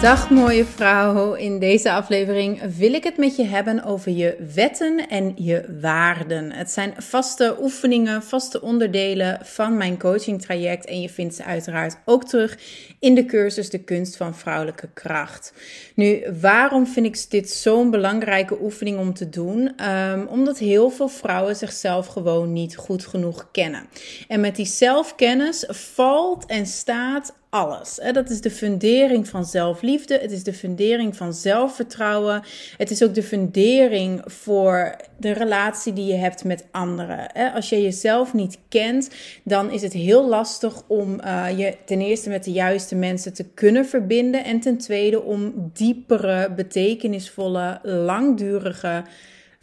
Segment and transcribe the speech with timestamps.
[0.00, 5.08] Dag mooie vrouw, in deze aflevering wil ik het met je hebben over je wetten
[5.08, 6.52] en je waarden.
[6.52, 11.96] Het zijn vaste oefeningen, vaste onderdelen van mijn coaching traject en je vindt ze uiteraard
[12.04, 12.58] ook terug
[13.00, 15.52] in de cursus De Kunst van Vrouwelijke Kracht.
[15.94, 19.72] Nu, waarom vind ik dit zo'n belangrijke oefening om te doen?
[19.88, 23.86] Um, omdat heel veel vrouwen zichzelf gewoon niet goed genoeg kennen.
[24.28, 28.00] En met die zelfkennis valt en staat alles.
[28.12, 30.18] Dat is de fundering van zelfliefde.
[30.18, 32.42] Het is de fundering van zelfvertrouwen.
[32.76, 37.32] Het is ook de fundering voor de relatie die je hebt met anderen.
[37.54, 39.10] Als je jezelf niet kent,
[39.44, 43.44] dan is het heel lastig om uh, je ten eerste met de juiste mensen te
[43.44, 44.44] kunnen verbinden.
[44.44, 49.02] En ten tweede om diepere, betekenisvolle, langdurige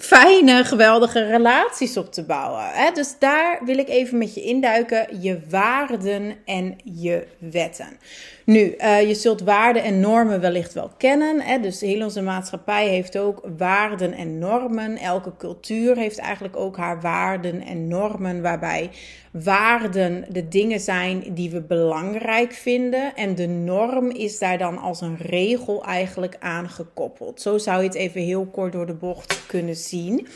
[0.03, 2.69] fijne, geweldige relaties op te bouwen.
[2.71, 2.91] Hè?
[2.91, 5.21] Dus daar wil ik even met je induiken.
[5.21, 7.99] Je waarden en je wetten.
[8.47, 11.41] Nu, uh, je zult waarden en normen wellicht wel kennen.
[11.41, 11.59] Hè?
[11.59, 14.97] Dus heel onze maatschappij heeft ook waarden en normen.
[14.97, 18.41] Elke cultuur heeft eigenlijk ook haar waarden en normen.
[18.41, 18.89] Waarbij
[19.31, 23.15] waarden de dingen zijn die we belangrijk vinden.
[23.15, 27.41] En de norm is daar dan als een regel eigenlijk aangekoppeld.
[27.41, 30.27] Zo zou je het even heel kort door de bocht kunnen zien.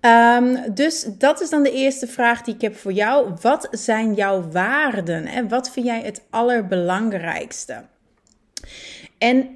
[0.00, 3.32] Um, dus dat is dan de eerste vraag die ik heb voor jou.
[3.40, 7.84] Wat zijn jouw waarden en wat vind jij het allerbelangrijkste?
[9.18, 9.48] En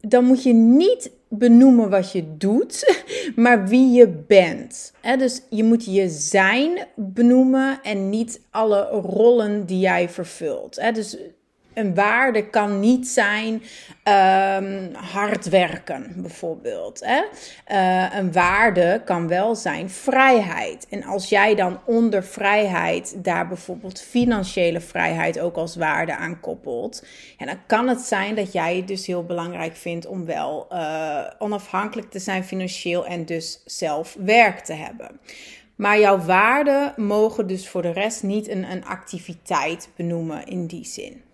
[0.00, 3.04] dan moet je niet benoemen wat je doet,
[3.36, 4.92] maar wie je bent.
[5.18, 10.80] Dus je moet je zijn benoemen en niet alle rollen die jij vervult.
[10.94, 11.16] Dus
[11.76, 17.02] een waarde kan niet zijn um, hard werken, bijvoorbeeld.
[17.04, 17.22] Hè?
[17.72, 20.86] Uh, een waarde kan wel zijn vrijheid.
[20.88, 27.06] En als jij dan onder vrijheid daar bijvoorbeeld financiële vrijheid ook als waarde aan koppelt,
[27.38, 31.24] ja, dan kan het zijn dat jij het dus heel belangrijk vindt om wel uh,
[31.38, 35.20] onafhankelijk te zijn financieel en dus zelf werk te hebben.
[35.74, 40.84] Maar jouw waarden mogen dus voor de rest niet een, een activiteit benoemen in die
[40.84, 41.25] zin.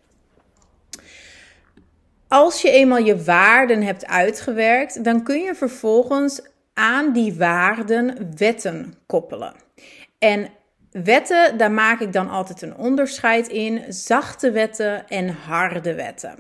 [2.33, 6.41] Als je eenmaal je waarden hebt uitgewerkt, dan kun je vervolgens
[6.75, 9.55] aan die waarden wetten koppelen.
[10.19, 10.49] En
[10.91, 16.35] wetten, daar maak ik dan altijd een onderscheid in: zachte wetten en harde wetten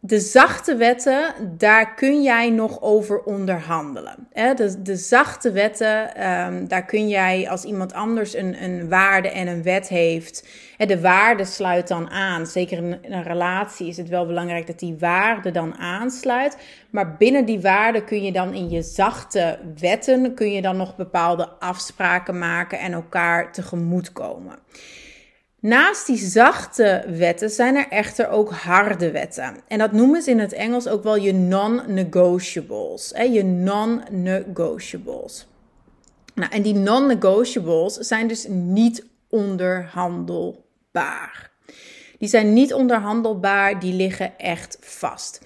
[0.00, 4.28] de zachte wetten, daar kun jij nog over onderhandelen.
[4.32, 9.46] De, de zachte wetten, ehm, daar kun jij als iemand anders een, een waarde en
[9.46, 10.48] een wet heeft.
[10.76, 12.46] De waarde sluit dan aan.
[12.46, 16.56] Zeker in een relatie is het wel belangrijk dat die waarde dan aansluit.
[16.90, 20.96] Maar binnen die waarde kun je dan in je zachte wetten, kun je dan nog
[20.96, 24.58] bepaalde afspraken maken en elkaar tegemoetkomen.
[25.60, 29.56] Naast die zachte wetten zijn er echter ook harde wetten.
[29.68, 33.12] En dat noemen ze in het Engels ook wel je non-negotiables.
[33.32, 35.46] Je non-negotiables.
[36.34, 41.50] Nou, en die non-negotiables zijn dus niet onderhandelbaar.
[42.18, 45.40] Die zijn niet onderhandelbaar, die liggen echt vast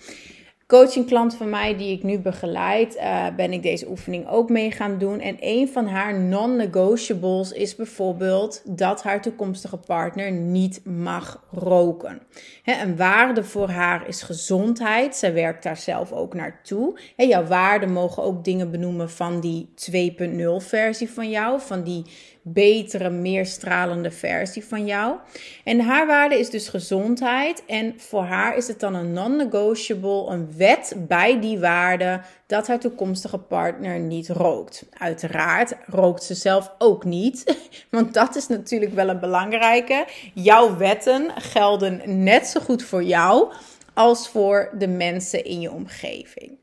[0.72, 4.98] coachingklant van mij die ik nu begeleid, uh, ben ik deze oefening ook mee gaan
[4.98, 5.20] doen.
[5.20, 12.22] En een van haar non-negotiables is bijvoorbeeld dat haar toekomstige partner niet mag roken.
[12.64, 15.16] een waarde voor haar is gezondheid.
[15.16, 16.98] Zij werkt daar zelf ook naartoe.
[17.16, 22.04] He, jouw waarden mogen ook dingen benoemen van die 2.0 versie van jou, van die
[22.42, 25.16] betere, meer stralende versie van jou.
[25.64, 27.62] En haar waarde is dus gezondheid.
[27.66, 32.78] En voor haar is het dan een non-negotiable, een wet bij die waarde dat haar
[32.78, 34.86] toekomstige partner niet rookt.
[34.98, 37.56] Uiteraard rookt ze zelf ook niet,
[37.90, 40.06] want dat is natuurlijk wel een belangrijke.
[40.34, 43.52] Jouw wetten gelden net zo goed voor jou
[43.94, 46.61] als voor de mensen in je omgeving.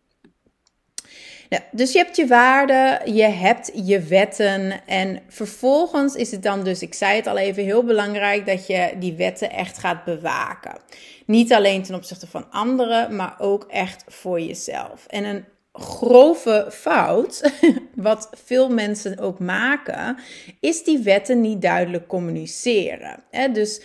[1.72, 6.81] Dus je hebt je waarden, je hebt je wetten en vervolgens is het dan dus,
[6.81, 10.78] ik zei het al even, heel belangrijk dat je die wetten echt gaat bewaken.
[11.25, 15.06] Niet alleen ten opzichte van anderen, maar ook echt voor jezelf.
[15.07, 17.51] En een grove fout,
[17.96, 20.18] wat veel mensen ook maken,
[20.60, 23.24] is die wetten niet duidelijk communiceren.
[23.54, 23.81] Dus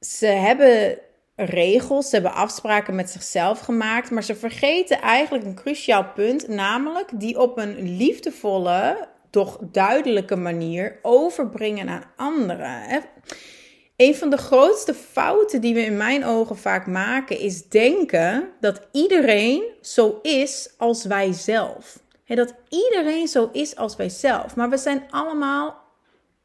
[0.00, 0.98] ze hebben
[1.36, 7.10] regels, ze hebben afspraken met zichzelf gemaakt, maar ze vergeten eigenlijk een cruciaal punt, namelijk
[7.14, 13.02] die op een liefdevolle, toch duidelijke manier overbrengen aan anderen.
[13.96, 18.88] Een van de grootste fouten die we in mijn ogen vaak maken is denken dat
[18.92, 22.00] iedereen zo is als wij zelf.
[22.26, 24.56] dat iedereen zo is als wij zelf.
[24.56, 25.81] Maar we zijn allemaal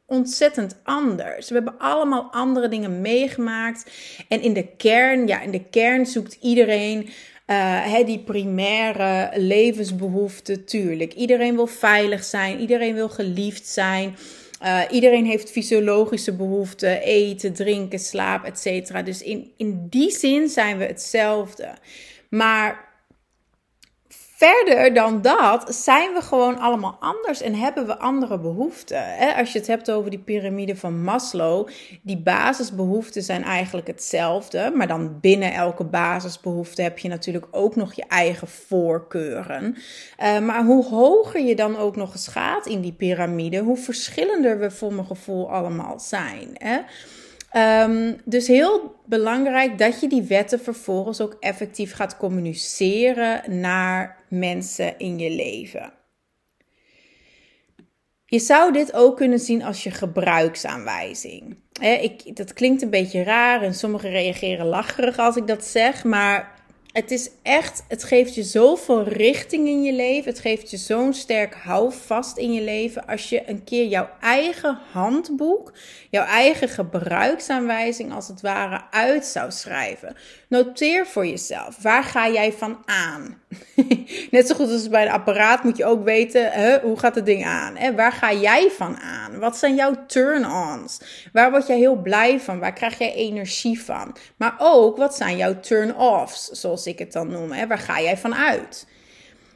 [0.08, 1.50] ontzettend anders.
[1.50, 3.92] We hebben allemaal andere dingen meegemaakt.
[4.28, 7.10] En in de kern, ja, in de kern zoekt iedereen
[7.48, 10.66] uh, die primaire levensbehoeften.
[10.66, 14.16] Tuurlijk, iedereen wil veilig zijn, iedereen wil geliefd zijn.
[14.64, 19.06] Uh, iedereen heeft fysiologische behoeften, eten, drinken, slaap, etc.
[19.06, 21.68] Dus in, in die zin zijn we hetzelfde.
[22.30, 22.87] Maar
[24.38, 29.04] verder dan dat zijn we gewoon allemaal anders en hebben we andere behoeften.
[29.38, 31.68] Als je het hebt over die piramide van Maslow,
[32.02, 37.94] die basisbehoeften zijn eigenlijk hetzelfde, maar dan binnen elke basisbehoefte heb je natuurlijk ook nog
[37.94, 39.76] je eigen voorkeuren.
[40.24, 44.60] Uh, maar hoe hoger je dan ook nog eens gaat in die piramide, hoe verschillender
[44.60, 46.58] we voor mijn gevoel allemaal zijn.
[47.56, 54.98] Um, dus heel belangrijk dat je die wetten vervolgens ook effectief gaat communiceren naar mensen
[54.98, 55.94] in je leven.
[58.26, 61.58] Je zou dit ook kunnen zien als je gebruiksaanwijzing.
[61.80, 66.57] ik, dat klinkt een beetje raar en sommigen reageren lacherig als ik dat zeg, maar
[66.98, 70.32] het is echt, het geeft je zoveel richting in je leven.
[70.32, 73.08] Het geeft je zo'n sterk houvast in je leven.
[73.08, 75.74] Als je een keer jouw eigen handboek,
[76.10, 80.16] jouw eigen gebruiksaanwijzing als het ware uit zou schrijven.
[80.50, 83.42] Noteer voor jezelf, waar ga jij van aan?
[84.32, 87.26] Net zo goed als bij een apparaat moet je ook weten, hè, hoe gaat het
[87.26, 87.76] ding aan?
[87.76, 87.96] Hè?
[87.96, 89.40] Waar ga jij van aan?
[89.40, 91.02] Wat zijn jouw turn-ons?
[91.34, 92.60] Waar word jij heel blij van?
[92.60, 94.16] Waar krijg jij energie van?
[94.38, 97.68] Maar ook, wat zijn jouw turn-offs, zoals ik het dan noem?
[97.68, 98.88] Waar ga jij van uit?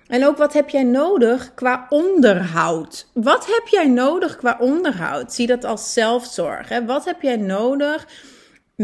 [0.08, 3.08] En ook wat heb jij nodig qua onderhoud?
[3.14, 5.34] Wat heb jij nodig qua onderhoud?
[5.34, 6.70] Zie dat als zelfzorg.
[6.70, 6.86] Hè?
[6.86, 8.08] Wat heb jij nodig?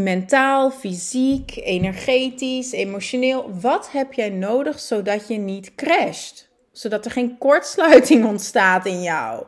[0.04, 3.60] Mentaal, fysiek, energetisch, emotioneel.
[3.62, 6.50] Wat heb jij nodig zodat je niet crasht?
[6.72, 9.46] Zodat er geen kortsluiting ontstaat in jou.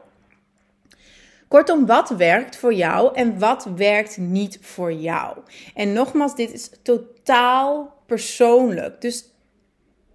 [1.48, 5.38] Kortom, wat werkt voor jou en wat werkt niet voor jou?
[5.74, 9.02] En nogmaals, dit is totaal persoonlijk.
[9.02, 9.24] Dus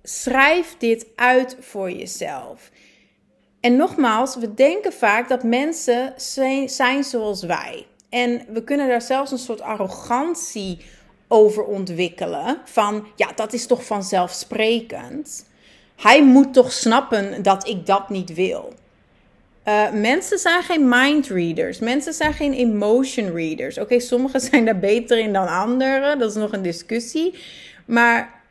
[0.02, 2.70] schrijf dit uit voor jezelf.
[3.60, 6.12] En nogmaals, we denken vaak dat mensen
[6.66, 7.86] zijn, zoals wij.
[8.14, 10.78] En we kunnen daar zelfs een soort arrogantie
[11.28, 12.58] over ontwikkelen.
[12.64, 15.46] Van ja, dat is toch vanzelfsprekend.
[15.96, 18.72] Hij moet toch snappen dat ik dat niet wil.
[19.68, 21.78] Uh, mensen zijn geen mind readers.
[21.78, 23.78] Mensen zijn geen emotion readers.
[23.78, 26.18] Oké, sommigen zijn daar beter in dan anderen.
[26.18, 27.34] Dat is nog een discussie.
[27.84, 28.42] Maar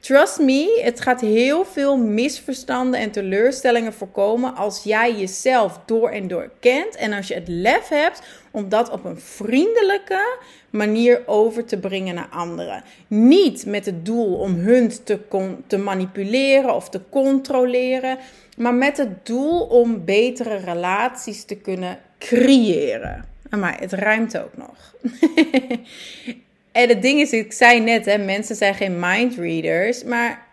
[0.00, 6.28] Trust me, het gaat heel veel misverstanden en teleurstellingen voorkomen als jij jezelf door en
[6.28, 10.38] door kent en als je het lef hebt om dat op een vriendelijke
[10.70, 12.82] manier over te brengen naar anderen.
[13.06, 15.18] Niet met het doel om hun te,
[15.66, 18.18] te manipuleren of te controleren,
[18.56, 23.24] maar met het doel om betere relaties te kunnen creëren.
[23.50, 24.94] Maar het ruimt ook nog.
[26.78, 30.04] En het ding is, ik zei net, hè, mensen zijn geen mindreaders.
[30.04, 30.46] Maar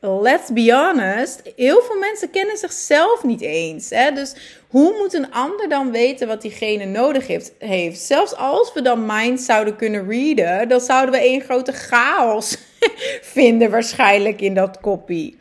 [0.00, 3.90] let's be honest, heel veel mensen kennen zichzelf niet eens.
[3.90, 4.12] Hè?
[4.12, 4.34] Dus
[4.68, 8.00] hoe moet een ander dan weten wat diegene nodig heeft, heeft?
[8.00, 12.56] Zelfs als we dan minds zouden kunnen readen, dan zouden we één grote chaos
[13.36, 15.38] vinden waarschijnlijk in dat kopie.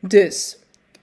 [0.00, 0.56] Dus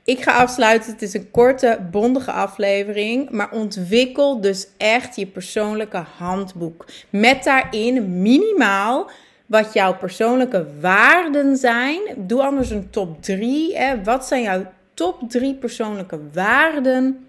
[0.08, 0.92] ik ga afsluiten.
[0.92, 3.30] Het is een korte, bondige aflevering.
[3.30, 6.86] Maar ontwikkel dus echt je persoonlijke handboek.
[7.10, 9.10] Met daarin minimaal
[9.46, 12.00] wat jouw persoonlijke waarden zijn.
[12.16, 13.78] Doe anders een top 3.
[13.78, 14.04] Hè.
[14.04, 17.28] Wat zijn jouw top 3 persoonlijke waarden?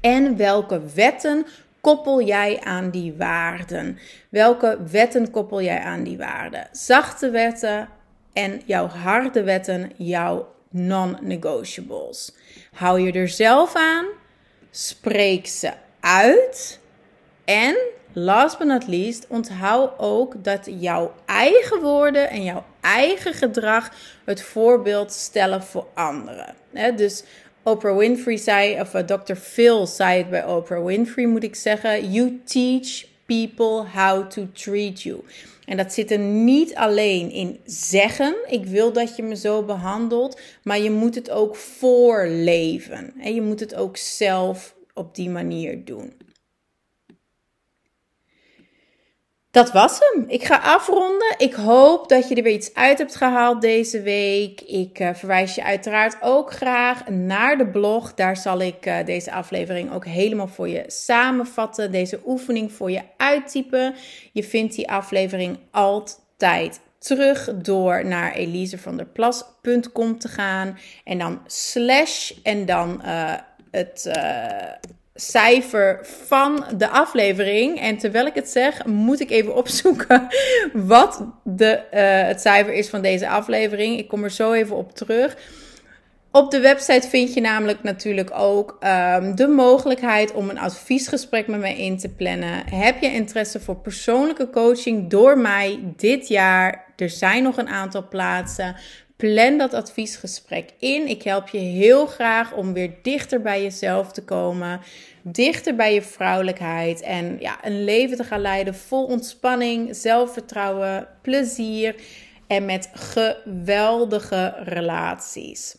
[0.00, 1.46] En welke wetten
[1.80, 3.98] koppel jij aan die waarden?
[4.28, 6.68] Welke wetten koppel jij aan die waarden?
[6.72, 7.88] Zachte wetten
[8.32, 12.32] en jouw harde wetten, jouw non-negotiables.
[12.72, 14.06] Hou je er zelf aan,
[14.70, 16.80] spreek ze uit
[17.44, 17.76] en
[18.12, 23.90] last but not least, onthoud ook dat jouw eigen woorden en jouw eigen gedrag
[24.24, 26.54] het voorbeeld stellen voor anderen.
[26.96, 27.24] dus
[27.62, 29.34] Oprah Winfrey zei, of uh, Dr.
[29.34, 35.02] Phil zei het bij Oprah Winfrey, moet ik zeggen: You teach people how to treat
[35.02, 35.20] you.
[35.64, 40.40] En dat zit er niet alleen in zeggen, ik wil dat je me zo behandelt,
[40.62, 43.12] maar je moet het ook voorleven.
[43.20, 46.12] En je moet het ook zelf op die manier doen.
[49.50, 50.24] Dat was hem.
[50.28, 51.34] Ik ga afronden.
[51.38, 54.60] Ik hoop dat je er weer iets uit hebt gehaald deze week.
[54.60, 58.14] Ik uh, verwijs je uiteraard ook graag naar de blog.
[58.14, 61.92] Daar zal ik uh, deze aflevering ook helemaal voor je samenvatten.
[61.92, 63.94] Deze oefening voor je uittypen.
[64.32, 70.78] Je vindt die aflevering altijd terug door naar elisevanderplas.com te gaan.
[71.04, 73.34] En dan slash en dan uh,
[73.70, 74.10] het
[75.20, 77.80] cijfer van de aflevering.
[77.80, 80.26] En terwijl ik het zeg, moet ik even opzoeken
[80.72, 83.98] wat de, uh, het cijfer is van deze aflevering.
[83.98, 85.36] Ik kom er zo even op terug.
[86.30, 91.60] Op de website vind je namelijk natuurlijk ook um, de mogelijkheid om een adviesgesprek met
[91.60, 92.68] mij in te plannen.
[92.70, 96.84] Heb je interesse voor persoonlijke coaching door mij dit jaar?
[96.96, 98.76] Er zijn nog een aantal plaatsen.
[99.18, 101.08] Plan dat adviesgesprek in.
[101.08, 104.80] Ik help je heel graag om weer dichter bij jezelf te komen,
[105.22, 111.94] dichter bij je vrouwelijkheid en ja, een leven te gaan leiden vol ontspanning, zelfvertrouwen, plezier
[112.46, 115.76] en met geweldige relaties.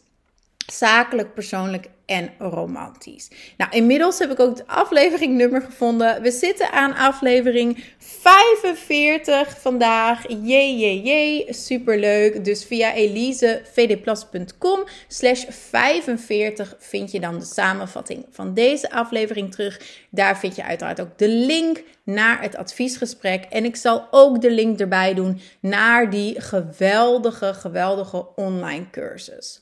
[0.72, 3.30] Zakelijk, persoonlijk en romantisch.
[3.58, 6.22] Nou, inmiddels heb ik ook het afleveringnummer gevonden.
[6.22, 10.26] We zitten aan aflevering 45 vandaag.
[10.28, 11.46] Jee.
[11.50, 12.46] Superleuk.
[12.46, 19.82] Dus via elisevdplas.com slash 45 vind je dan de samenvatting van deze aflevering terug.
[20.10, 23.44] Daar vind je uiteraard ook de link naar het adviesgesprek.
[23.50, 29.62] En ik zal ook de link erbij doen naar die geweldige, geweldige online cursus.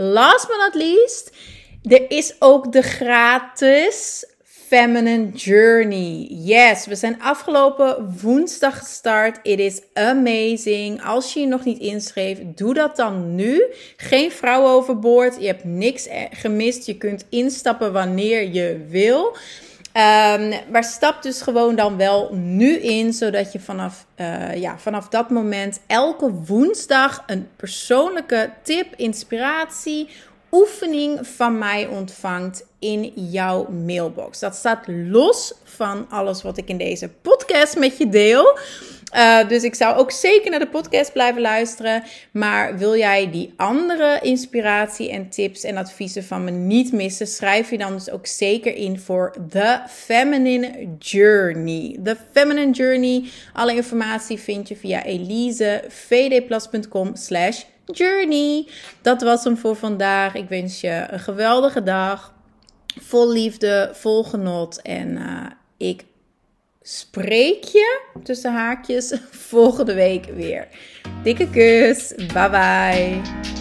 [0.00, 1.30] Last but not least,
[1.82, 4.26] er is ook de gratis
[4.68, 6.26] Feminine Journey.
[6.30, 9.38] Yes, we zijn afgelopen woensdag gestart.
[9.42, 11.04] It is amazing.
[11.04, 13.62] Als je je nog niet inschreef, doe dat dan nu.
[13.96, 15.36] Geen vrouw overboord.
[15.40, 16.86] Je hebt niks gemist.
[16.86, 19.36] Je kunt instappen wanneer je wil.
[19.98, 25.08] Um, maar stap dus gewoon dan wel nu in, zodat je vanaf, uh, ja, vanaf
[25.08, 30.08] dat moment elke woensdag een persoonlijke tip, inspiratie,
[30.50, 34.38] oefening van mij ontvangt in jouw mailbox.
[34.38, 38.58] Dat staat los van alles wat ik in deze podcast met je deel.
[39.16, 42.02] Uh, dus ik zou ook zeker naar de podcast blijven luisteren.
[42.30, 47.70] Maar wil jij die andere inspiratie en tips en adviezen van me niet missen, schrijf
[47.70, 51.98] je dan dus ook zeker in voor The Feminine Journey.
[52.04, 53.24] The Feminine Journey.
[53.52, 58.66] Alle informatie vind je via elisevdplas.com slash journey.
[59.02, 60.34] Dat was hem voor vandaag.
[60.34, 62.34] Ik wens je een geweldige dag.
[63.00, 64.82] Vol liefde, vol genot.
[64.82, 66.04] En uh, ik
[66.82, 69.14] spreek je tussen haakjes
[69.50, 70.68] volgende week weer.
[71.22, 72.14] Dikke kus.
[72.16, 73.57] Bye bye.